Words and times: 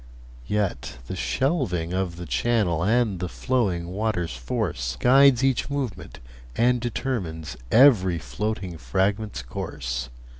Yet 0.47 0.97
the 1.05 1.15
shelving 1.15 1.93
of 1.93 2.15
the 2.15 2.25
channel 2.25 2.81
And 2.83 3.19
the 3.19 3.29
flowing 3.29 3.89
water's 3.89 4.35
force 4.35 4.97
Guides 4.99 5.43
each 5.43 5.69
movement, 5.69 6.17
and 6.55 6.81
determines 6.81 7.55
Every 7.71 8.17
floating 8.17 8.79
fragment's 8.79 9.43
course. 9.43 10.09